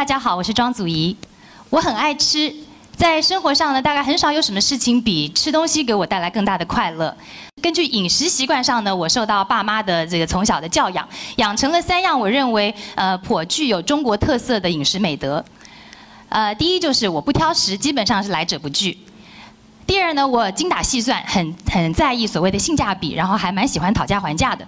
[0.00, 1.14] 大家好，我是庄祖仪。
[1.68, 2.50] 我很爱吃，
[2.96, 7.14] 在生活上呢，大概很少有什么事情比吃东西给我带来更大的快乐。
[7.60, 15.44] 根据饮食习惯上呢，我受到爸妈的这个从小的教养，养成了三样我认为呃颇具有中国特色的饮食美德。
[16.30, 18.96] 呃，第一就是我不挑食，基本上是来者不拒。
[19.86, 24.66] 第二呢，我精打细算，很很在意所谓的性价比，然后还蛮喜欢讨价还价的。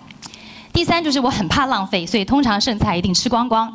[0.75, 3.73] 第三就是我很怕浪费，所以通常剩菜一定吃光光。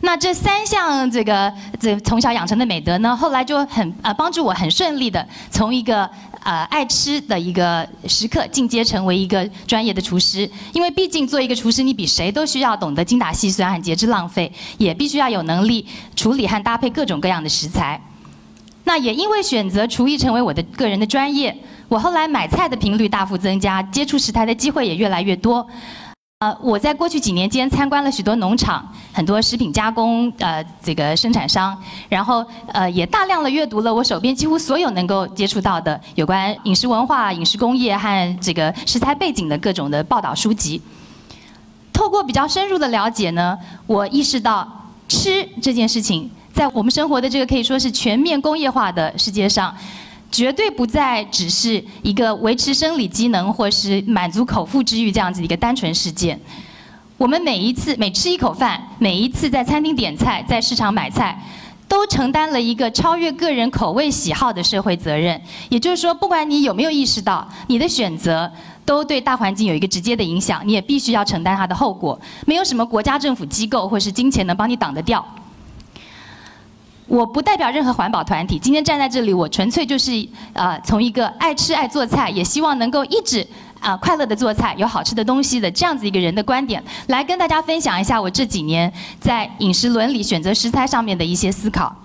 [0.00, 6.08] 那这三项这个这从小养成的美德呢，后来就很呃帮助我很顺利的从一个
[6.44, 10.48] 呃爱吃的一个食客进阶成为一个专业的厨师。
[10.72, 15.84] 因为毕竟做一个厨师，你比谁都需要懂得精打细算和节制浪费，也必须要有能力
[16.14, 18.00] 处理和搭配各种各样的食材。
[18.84, 21.54] 那也因为选择厨艺成为我的个人的专业，
[21.88, 25.66] 我后来买菜的频率大幅增加，接触食材的机会也越来越多。
[26.40, 31.76] 呃，我在过去几年间参观了许多农场，很多食品加工呃这个生产商，
[32.08, 40.80] 然后呃也大量的阅读了我手边几乎所有能够接触到的有关饮食文化、饮食工业和这个食材背景的各种的报道书籍。
[41.92, 43.58] 透过比较深入的了解呢，
[43.88, 49.76] 我意识到吃这件事情，在我们生活的这个可以说是全面工业化的世界上。
[50.30, 56.38] 绝对不再只是一个维持生理机能或是满足口腹之欲这样子一个单纯事件。
[57.16, 61.36] 我们每一次每吃一口饭，每一次在餐厅点菜，在市场买菜，
[61.88, 65.40] 都承担了一个超越个人口味喜好的社会责任。
[65.68, 68.48] 也就是说，不管你有没有意识到，你的选择
[68.84, 72.20] 都对大环境有一个直接的影响，你也必须要承担它的后果。
[72.46, 75.26] 没有什么国家、政府机构或是金钱能帮你挡得掉。
[77.08, 80.12] 我不代表任何环保团体，今天站在这里，我纯粹就是
[80.52, 83.46] 呃，从一个爱吃爱做菜，也希望能够一直
[83.80, 91.96] 啊快乐的做菜，有好吃的东西的这样子一个人的观点，来跟大家分享一下我这几年在饮食伦理选择食材上面的一些思考。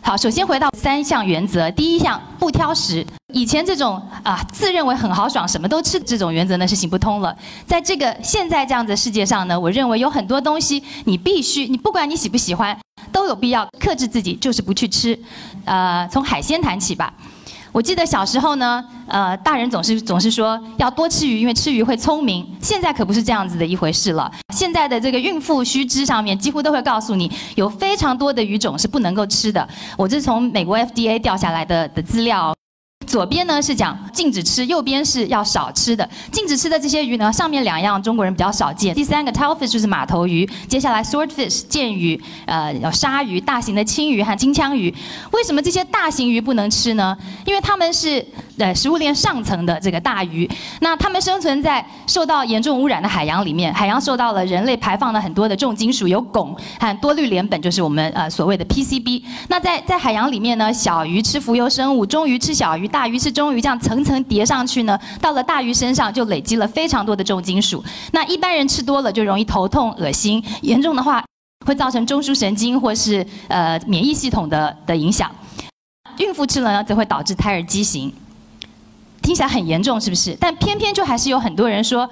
[0.00, 3.06] 好，首先回到三项原则，第一项不挑食。
[3.32, 7.36] 以前这种啊自认为很豪爽，什么都吃这种原则呢是行不通了。
[7.66, 12.78] 在这个现在这样的世界上呢，我认为有很多东西你必须，你不管你喜不喜欢。
[13.14, 15.16] 都有必要克制自己，就是不去吃。
[15.64, 17.14] 呃，从海鲜谈起吧。
[17.70, 22.44] 我记得小时候呢，呃，大人总是总是说要多吃鱼，因为吃鱼会聪明。
[22.60, 24.30] 现在可不是这样子的一回事了。
[24.52, 29.68] 现在的这个孕妇须知上面几乎都会告诉你，有非常多的鱼种是不能够吃的。
[29.96, 32.53] 我这是从美国 FDA 调下来的的资料。
[33.14, 36.08] 左边呢是讲禁止吃，右边是要少吃的。
[36.32, 38.92] 禁止吃的这些鱼呢，上面两样中国人比较少见。
[38.92, 44.92] 第三个 tailfish 就是马头鱼，接下来 swordfish 剑鱼，呃，鲨鱼、大型的青鱼和金枪鱼。
[45.30, 47.16] 为什么这些大型鱼不能吃呢？
[47.46, 48.26] 因为它们是
[48.58, 50.48] 呃食物链上层的这个大鱼，
[50.80, 59.22] 那它们生存在受到严重污染的海洋里面，海洋受到了人类排放了很多的重金属，有汞和多氯联苯，就是我们呃所谓的 PCB。
[59.48, 62.86] 那在在海洋里面呢，小鱼吃浮游生物，中鱼吃小鱼。
[62.86, 67.82] 大鱼吃中鱼，这样层层叠上去呢，到了大鱼身上就累积了非常多的重金属。
[68.12, 71.24] 那一般人吃多了就容易头痛、恶心，严重的话
[71.66, 75.30] 会造成中枢神经或是呃免疫系统的的影响。
[76.18, 78.12] 孕妇吃了呢，则会导致胎儿畸形。
[79.24, 80.36] 听起来很严重，是不是？
[80.38, 82.08] 但偏偏就还是有很多人说，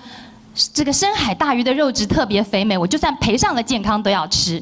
[0.72, 4.60] 这个深海大鱼的肉质特别肥美，我就算赔上了健康都要吃。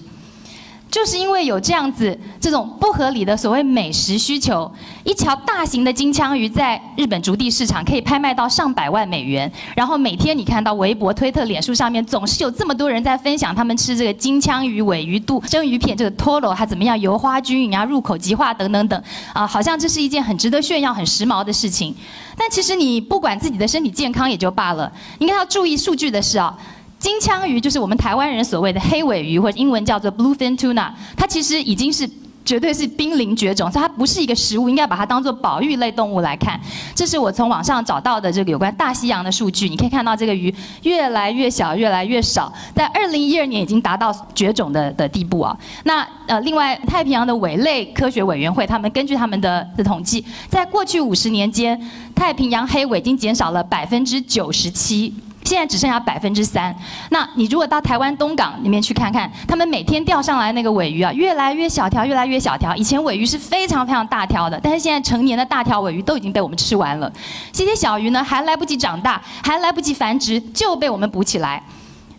[0.91, 4.71] 就是因为有这样子这种不合理的所谓美食需求，
[5.05, 19.01] 一条大型的金枪鱼在日本竹地市场可以拍卖到上百万美元，然后每天你看到微博、推特、脸书上面总是有这么多人在分享他们吃这个金枪鱼、尾鱼肚、生鱼片，这个 toro 它怎么样油花均匀啊、入口即化等等等，
[19.33, 21.95] 啊，好像这是一件很值得炫耀、很时髦的事情。
[22.37, 24.91] 但其实你不管自己的身体健康也就罢了，
[25.21, 26.59] 应该要注意数据的是啊。
[27.01, 32.09] 金枪鱼就是我们台湾人所谓的黑尾鱼，或者英文叫做 bluefin tuna，它其实已经是
[32.45, 36.61] 绝对是濒临绝种，所以它不是一个食物，应该把它当做保育类动物来看。
[36.95, 45.57] 这是我从网上找到的这个有关大西洋的数据，你可以看到这个鱼越来越小，越来越少，在二零一二年已经达到绝种的的地步啊。
[45.85, 51.81] 那呃，另外太平洋的尾类科学委员会，他们根据他们的的统计，在过去五十年间，
[52.15, 55.15] 太平洋黑尾已经减少了百分之九十七。
[55.51, 56.73] 现在只剩下百分之三。
[57.09, 62.73] 那你如果到台湾东港里面去看看，他们每天钓上来那个尾鱼啊，越来越小条，越来越小条。
[62.77, 67.13] 以前尾鱼是非常非常大条的，但是现在成年的大条尾鱼都已经被我们吃完了。
[67.51, 71.61] 这些小鱼呢，还来不及长大，还来不及繁殖，就被我们捕起来，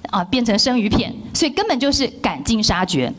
[0.10, 1.16] 啊，变成生鱼片。
[1.34, 3.14] 所以根本就是赶尽杀绝。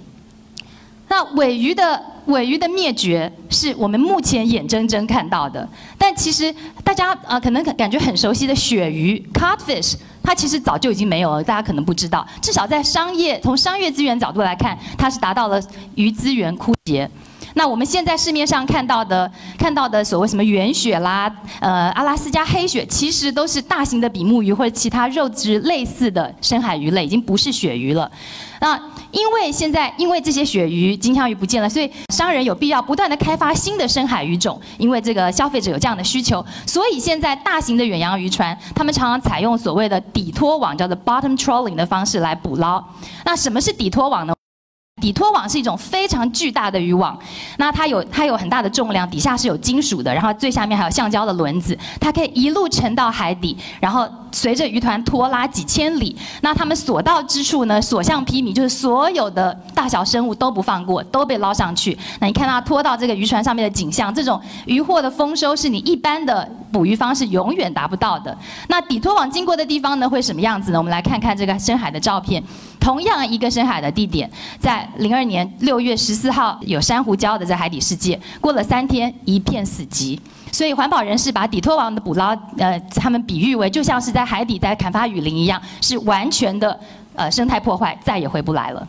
[1.09, 5.67] 那尾鱼的尾鱼的灭绝是我们目前眼睁睁看到的，
[6.15, 6.55] 其实
[6.85, 12.27] 大家啊可能感觉很熟悉的鳕鱼 （codfish），它其实早就已经没有了，大家可能不知道。
[12.41, 15.61] 至少在商业从商业资源角度来看，它是达到了
[15.95, 17.11] 鱼资源枯竭。
[17.55, 28.11] 那我们现在市面上看到的看到的所谓什么原鳕啦，呃阿拉斯加黑鳕，其实都是大型的比目鱼或者其他肉质类似的深海鱼类，已经不是鳕鱼了。
[28.61, 42.83] 那因为现在因为这些鳕鱼、金枪鱼不见了，所以商人有必要不断的开发新的深海鱼种，因为这个消费者有这样的需求，所以现在大型的远洋渔船，他们常常采用所谓的底拖网，叫做 bottom trolling 的方式来捕捞。
[43.25, 44.33] 那什么是底拖网呢？
[45.03, 47.19] 底拖网是一种非常巨大的渔网，
[47.57, 56.17] 那它有它有很大的重量，底下是有金属的，然后最下面还有橡胶的轮子，它可以一路沉到海底，然后随着渔团拖拉几千里。
[56.41, 61.99] 那他们所到之处呢，所向披靡，就是所有的大小生物都不放过，都被捞上去。
[62.21, 68.37] 那你看它拖到这个渔船上面的景象，这种渔获的丰收是你一般的捕鱼方式永远达不到的。
[68.69, 70.79] 那底拖网经过的地方呢，会什么样子呢？
[70.79, 72.43] 我们来看看这个深海的照片。
[72.81, 74.29] 同样一个深海的地点，
[74.59, 80.19] 在零二年六月十四号有珊瑚礁的在海底世界，过了三天一片死寂。
[80.51, 86.79] 所以环保人士把底拖网的捕捞，呃，他们比喻为就像是在海底在砍伐雨林一样，是完全的
[87.15, 88.87] 呃生态破坏，再也回不来了。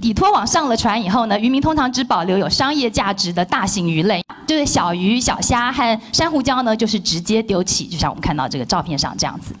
[0.00, 9.54] 底拖网上了船以后呢，渔民通常只保留有商业价值的大型鱼类，就是小鱼、小虾和珊瑚礁呢，就是直接丢弃，就像我们看到这个照片上这样子。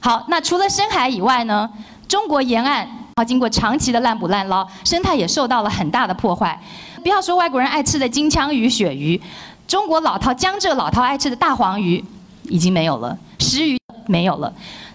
[0.00, 1.70] 好，那除了深海以外呢？
[2.06, 6.60] 中国沿岸啊，经过长期的滥捕滥捞，生态也受到了很大的破坏。
[7.02, 9.20] 不要说外国人爱吃的金枪鱼、鳕鱼，
[9.66, 12.04] 中国老饕江浙老饕爱吃的大黄鱼
[12.44, 14.52] 已经没有了，石鱼没有了。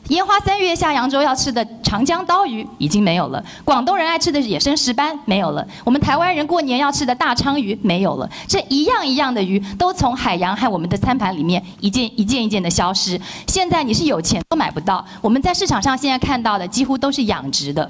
[0.10, 13.20] 烟花三月下扬州要吃的长江刀鱼已经没有了，广东人爱吃的野生石斑没有了，我们台湾人过年要吃的大鲳鱼没有了，这一样一样的鱼都从海洋和我们的餐盘里面一件一件一件的消失。
[13.48, 17.90] 现在你是有钱都买不到，我们在市场上现在看到的几乎都是养殖的。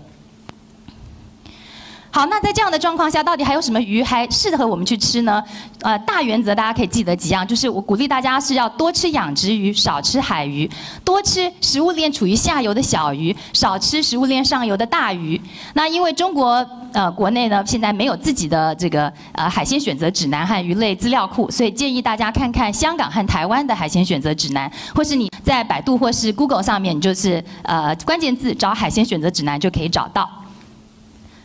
[2.11, 5.43] 好，那在这样的状况下，到底还有什么鱼还适合我们去吃呢？
[5.81, 10.67] 呃，大原则大家可以记得几样，就是我鼓励大家是要多吃养殖鱼，少吃海鱼；
[11.05, 15.39] 多吃食物链处于下游的小鱼，少吃食物链上游的大鱼。
[15.75, 30.27] 那因为中国呃国内呢现在没有自己的这个呃海鲜选择指南和鱼类资料库，所以建议大家看看香港和台湾的海鲜选择指南，或是你在百度或是 Google 上面，就是呃关键字找海鲜选择指南就可以找到。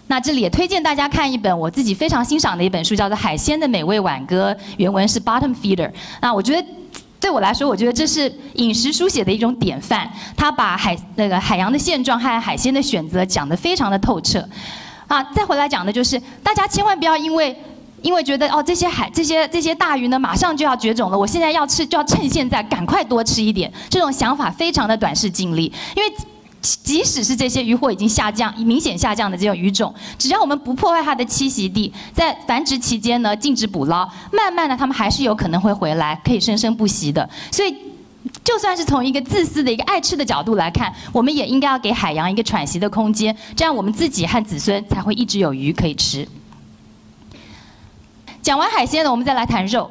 [0.06, 5.90] 那这里也推荐大家看一本我自己非常欣赏的一本书，叫做《海鲜的美味挽歌》，原文是 Bottom Feeder。
[6.20, 6.68] 那我觉得
[7.18, 10.06] 对我来说，我觉得这是饮食书写的一种典范。
[10.36, 14.46] 他把海那个海洋的现状和海鲜的选择讲得非常的透彻。
[15.06, 17.56] 啊，再回来讲的就是，大家千万不要因为
[18.02, 26.12] 因为觉得哦这些海这些这些大鱼呢马上就要绝种了，我现在要吃就要趁现在赶快多吃一点，这种想法非常的短视近利，因为。
[26.82, 37.28] 即使是这些渔获已经下降、明显下降的这种鱼种，只要我们不破坏它的栖息地，在繁殖期间呢禁止捕捞，慢慢的它们还是有可能会回来，可以生生不息的。
[37.52, 37.76] 所以，
[38.42, 46.26] 就算是从一个自私的一个爱吃的角度来看，我们也应该要给海洋一个喘息的空间，这样我们自己和子孙才会一直有鱼可以吃。
[48.40, 49.90] 讲完海鲜呢，我们再来谈肉。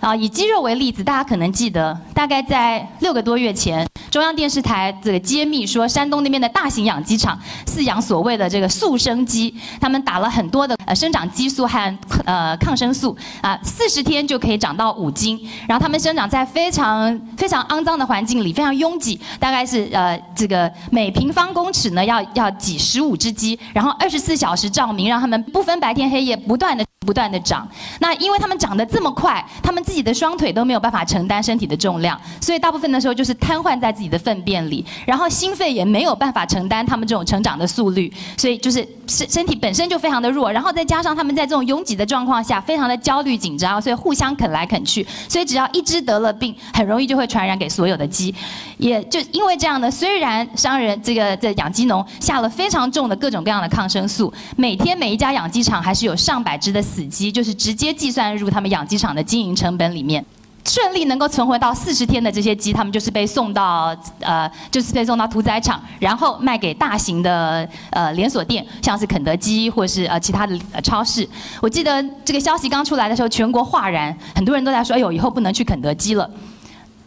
[0.00, 3.86] 啊，以鸡肉为例子，大家可能记得，大概在六个多月前。
[4.12, 15.40] 中央电视台这个揭秘说，山东那边的大型养鸡场饲养所谓的这个速生鸡，他们打了很多的呃生长激素和呃抗生素啊，四十天就可以长到五斤。
[15.66, 27.66] 然后他们生长在非常非常肮脏的环境里，非常拥挤，大概是呃这个每平方公尺呢要要挤十五只鸡，然后二十四小时照明，让他们不分白天黑夜不断的不断的长。
[28.00, 33.92] 那因为他们长得这么快，他们自己的双腿都没有办法承担身体的重量，所以大部分的时候就是瘫痪在。
[33.92, 48.34] 自己的粪便里，然后心肺也没有办法承担他们这种成长的速率，所以就是身身体本身就非常的弱，然后再加上他们在这种拥挤的状况下，非常的焦虑紧张，所以互相啃来啃去，所以只要一只得了病，很容易就会传染给所有的鸡，
[48.78, 60.24] 也就因为这样呢，虽然商人这个在养鸡农下了非常重的各种各样的抗生素，每天每一家养鸡场还是有上百只的死鸡，就是直接计算入他们养鸡场的经营成本里面。
[60.64, 71.28] 顺利能够存活到四十天的这些鸡，他们就是被送到呃，就是被送到屠宰场，然后卖给大型的呃连锁店，像是肯德基或是呃其他的超市。
[71.60, 76.30] 我记得这个消息刚出来的时候，全国哗然，很多人都在说：“哎呦，以后不能去肯德基了。”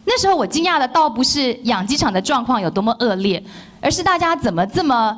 [0.04, 3.42] 那时候我惊讶的倒不是养鸡场的状况有多么恶劣，
[3.80, 5.16] 而是大家怎么这么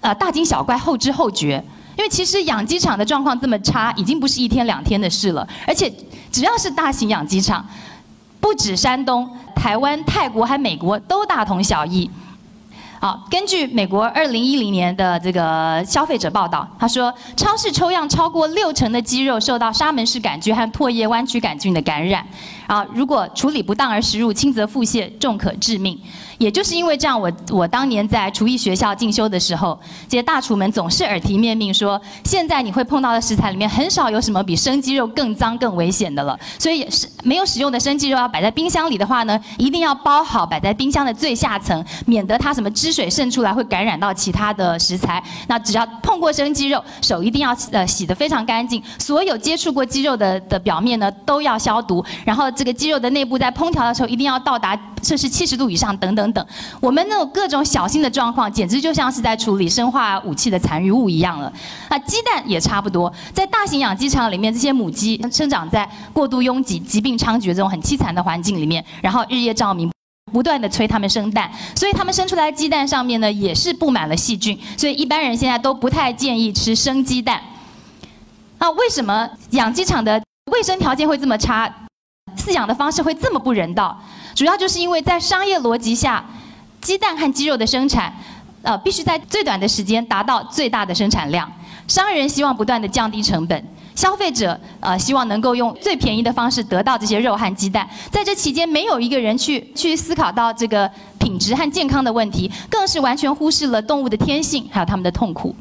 [0.00, 1.62] 呃大惊小怪、后知后觉。
[2.00, 5.46] 因为其实养鸡场的状况这么差，已经不是一天两天的事了。
[5.66, 5.92] 而且
[6.32, 7.62] 只要是大型养鸡场，
[8.40, 12.10] 不止山东、台湾、泰国还美国都大同小异。
[12.98, 22.26] 好，根据美国二零一零年的这个消费者报道，他说，超市抽样超过六成的鸡肉受到沙门氏杆菌和唾液弯曲杆菌的感染，
[22.66, 25.98] 啊，如果处理不当而食入，轻则腹泻，重可致命。
[26.40, 29.78] 也就是因为这样，我我当年在厨艺学校进修的时候，
[30.08, 36.38] 这些大厨们总是耳提面命说，现在你会碰到的食材里面很少有什么比生鸡肉更脏更危险的了。
[36.58, 45.22] 所以是没有使用的生鸡肉要摆在冰箱里的话呢，一定要包好，摆在冰箱的最下层，免得它什么汁水渗出来会感染到其他的食材。
[45.46, 56.32] 那只要碰过生鸡肉，手一定要呃洗得非常干净，所有接触过鸡肉的的表面呢都要消毒，然后这个鸡肉的内部在烹调的时候一定要到达摄氏七十度以上，等等。
[56.32, 56.46] 等，
[56.80, 61.52] 我们那种各种小心的状况，简直就像是在处理生化武器的残余物一样了。
[61.88, 69.90] 那鸡蛋也差不多，在大型养鸡场里面，这些母鸡生长在过度拥挤、疾病猖獗这种很凄惨的环境里面，然后日夜照明，
[70.32, 74.58] 不断的催它们生蛋，所以它们生出来的鸡蛋上面呢，也是布满了细菌。
[74.76, 77.40] 所以一般人现在都不太建议吃生鸡蛋。
[78.58, 81.72] 那为什么养鸡场的卫生条件会这么差，
[82.36, 83.98] 饲养的方式会这么不人道？
[84.34, 86.24] 主要就是因为在商业逻辑下，
[86.80, 88.12] 鸡蛋和鸡肉的生产，
[88.62, 91.50] 呃，必须在最短的时间达到最大的生产量。
[91.86, 93.64] 商人希望不断的降低成本，
[93.96, 97.88] 消费者呃希望能够用最便宜的方式得到这些肉和鸡蛋。
[98.10, 105.54] 在这期间，没有一个人去去思考到这个品质和健康的问题，更是完全忽视了动物的天性还有它们的痛苦。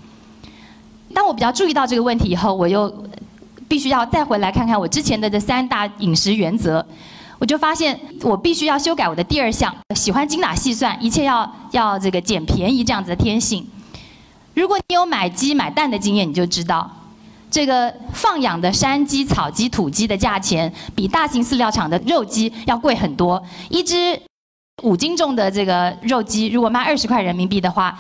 [1.14, 2.94] 当我比较注意到这个问题以后，我又
[3.68, 6.86] 必须要再回来看看我之前的这三大饮食原则。
[7.40, 13.66] 我就发现，我必须要修改我的第二项，喜欢精打细算，一切要要这个捡便宜这样子的天性。
[14.54, 16.92] 如果你有买鸡买蛋的经验，你就知道，
[17.50, 23.42] 这个放养的山鸡、草鸡、土鸡的价钱，比大型饲料厂的肉鸡要贵很多。
[23.70, 24.22] 一只
[24.84, 27.98] 五斤重的这个肉鸡，如果卖二十块人民币的话，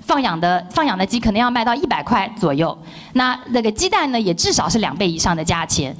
[0.00, 2.76] 放养的放养的鸡可能要卖到一百块左右。
[3.14, 5.96] 那那个鸡蛋呢，也至少是两倍以上的价钱。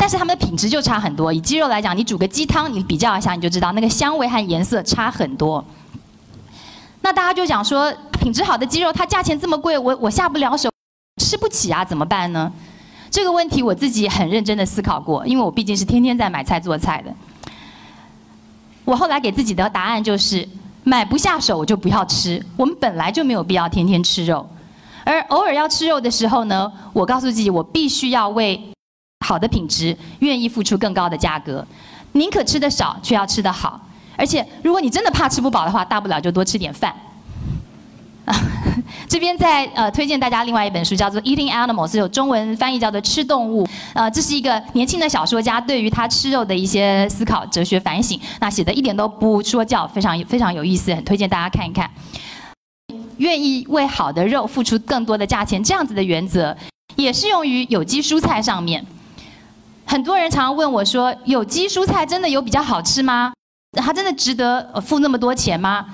[0.00, 1.30] 但是它们的品质就差很多。
[1.30, 5.62] 以鸡肉来讲，你煮个鸡汤，你比较一下，你就知道那个香味和颜色差很多。
[7.02, 10.70] 那大家就讲说，品质好的鸡肉它价钱这么贵，我我下不了手，
[11.22, 12.50] 吃不起啊，怎么办呢？
[13.10, 17.14] 这个问题我自己很认真的思考过，因为我毕竟是天天在买菜做菜的。
[18.86, 20.48] 我后来给自己的答案就是，
[20.82, 22.42] 买不下手我就不要吃。
[22.56, 24.48] 我们本来就没有必要天天吃肉，
[25.04, 28.58] 而偶尔要吃肉的时候呢，我告诉自己，我必须要为。
[29.26, 31.64] 好的品质，愿意付出更高的价格，
[32.12, 33.80] 宁可吃的少，却要吃得好。
[34.16, 36.94] 而且，如果你真的怕吃不饱的话，大不了就多吃点饭。
[38.24, 38.34] 啊，
[39.08, 43.64] 这边在呃推荐大家另外一本书，叫做《Eating Animals》，有中文翻译叫做《吃动物》。
[43.94, 48.20] 呃，这是一个年轻的小说家对于他吃肉的一些思考、哲学反省。
[48.40, 51.88] 那写的一点都不说教，非常非常有意思，很推荐大家看一看。
[53.18, 56.56] 愿意为好的肉付出更多的价钱，这样子的原则，
[56.96, 58.84] 也适用于有机蔬菜上面。
[59.90, 63.32] 很多人常常问我说：“有机蔬菜真的有比较好吃吗？
[63.72, 65.84] 它真的值得付那么多钱吗？”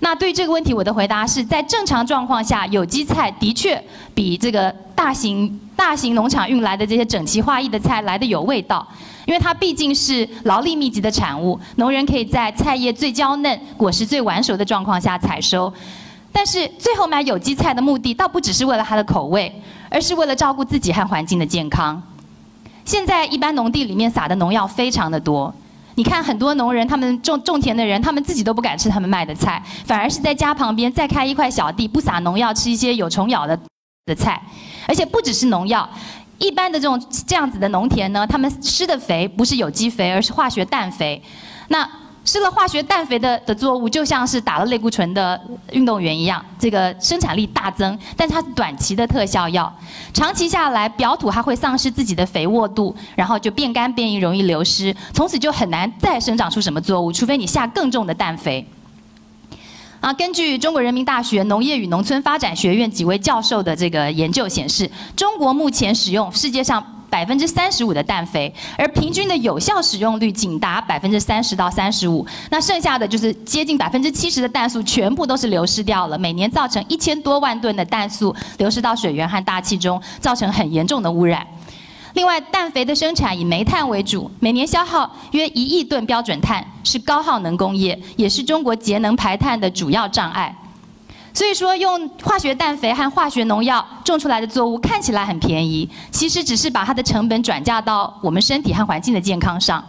[0.00, 3.82] 那对这个问题，我的回答是在正常状况下，有机菜的确
[4.14, 8.86] 比这个大型大型农场运来的这些整齐划一的菜来的有味道，
[9.24, 15.72] 因为它毕竟是劳力密集的产物，农人可以在菜叶最娇嫩、果实最完熟的状况下采收。
[16.30, 19.50] 但是最后买有机菜的目的，倒不只是为了它的口味，
[19.88, 22.02] 而是为了照顾自己和环境的健康。
[22.88, 25.54] 现在一般农地里面撒的农药非常的多，
[25.96, 33.54] 你看很多农人，他们种种田的人，他们自己都不敢吃他们卖的菜，反而是在家旁边再开一块小地，不撒农药，吃一些有虫咬的
[34.06, 34.40] 的菜，
[34.86, 35.86] 而且不只是农药，
[36.38, 41.22] 一般的这种这样子的农田呢，他们施的肥不是有机肥，而是化学氮肥，
[41.68, 41.86] 那。
[42.28, 45.40] 施了化学氮肥的的作物，就像是打了类固醇的
[45.72, 49.74] 运动员一样，这个生产力大增，但它短期的特效药，
[50.12, 58.68] 长期下来表土它会丧失自己的肥沃度，然后就变干变硬，容易流失，从此就很难再生长出什么作物，除非你下更重的氮肥。
[60.00, 66.84] 啊，根据中国人民大学农业与农村发展学院几位教授的这个研究显示，中国目前使用世界上。
[67.10, 81.46] 百分之三十五的氮肥，而平均的有效使用率仅达百分之三十到三十五，那剩下的就是接近百分之七十的氮素全部都是流失掉了，每年造成一千多万吨的氮素流失到水源和大气中，造成很严重的污染。
[82.14, 90.54] 另外，氮肥的生产以煤炭为主，每年消耗约一亿吨标准碳，是高耗能工业，也是中国节能排碳的主要障碍。
[91.34, 99.84] 所以说，用化学氮肥和化学农药种出来的作物看起来很便宜，其实只是把它的成本转嫁到我们身体和环境的健康上。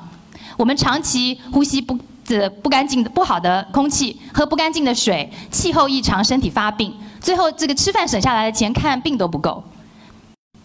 [0.58, 9.64] 我们长期呼吸不的不干净的不好的空气，喝不干净的水，气候异常，身体发病，最后这个吃饭省下来的钱看病都不够。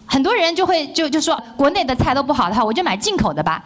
[0.05, 3.63] 很多人就会就就说，国内的菜都不好的话，我就买进口的吧。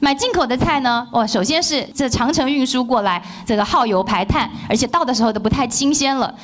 [0.00, 6.34] 买进口的菜呢，哦，首先是这长城运输过来，这个耗油排碳，而且到的时候都不太新鲜了，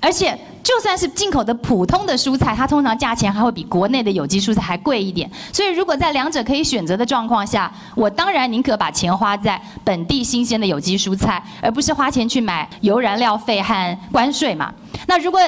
[0.00, 5.30] 而且就算是进口的普通的蔬菜，它通常价钱还会比国内的有机蔬菜还贵一点。
[5.52, 14.74] 所以如果在两者可以选择的状况下，我当然宁可把钱花在本地新鲜的有机蔬菜，而不是花钱去买油燃料费和关税嘛。
[15.06, 15.40] 那如果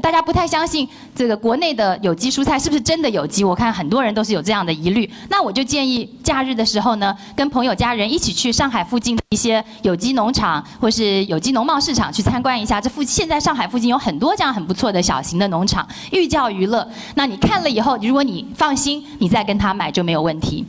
[0.00, 5.10] 大家不太相信这个国内的有机蔬菜是不是真的有机，我看很多人都是有这样的疑虑。
[5.28, 12.80] 那我就建议假日的时候呢，跟朋友家人一起去上海附近的一些有机农场或是有机农贸市场去参观一下。
[12.80, 16.88] 这附现在上海附近有很多这样很不错的小型的农场，寓教于乐。
[17.14, 20.64] 那你看了以后，如果你放心，你再跟他买就没有问题。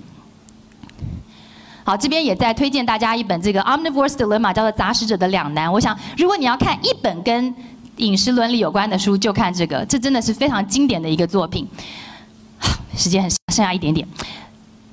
[1.85, 5.67] 好，这边也在推荐大家一本这个《Omnivore's Dilemma》，叫做《杂食者的两难》。
[5.71, 7.53] 我想，如果你要看一本跟
[7.97, 11.67] 饮食伦理有关的书就看这个，这真的是非常经典的一个作品。
[12.95, 14.07] 时间很剩下一点点，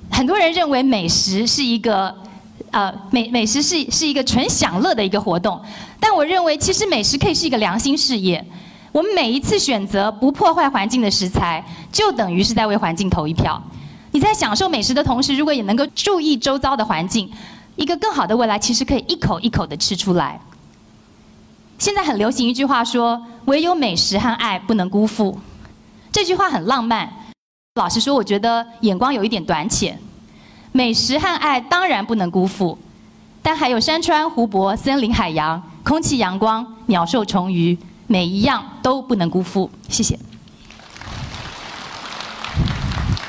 [0.09, 2.13] 很多人认为美食是一个，
[2.71, 5.61] 呃，美美食是是一个纯享乐的一个活动，
[5.97, 8.45] 但我认为其实美食可以是一个良心事业。
[8.91, 13.61] 我们每一次选择不破坏环境的食材，就等于是在为环境投一票。
[14.11, 17.31] 你在享受美食的同时，如果也能够注意周遭的环境，
[17.77, 20.39] 一个更好的未来其实可以一口一口的吃出来。
[21.79, 25.39] 现在很流行一句话说：“唯有美食和爱不能辜负。”
[26.11, 27.09] 这句话很浪漫。
[27.75, 29.97] 老实说，我觉得眼光有一点短浅。
[30.73, 32.77] 美食和爱当然不能辜负，
[33.41, 37.77] 但还有山川、湖泊、森林、海洋、空气、阳光、鸟兽虫鱼，
[38.11, 39.71] 每一样都不能辜负。
[39.87, 40.19] 谢谢。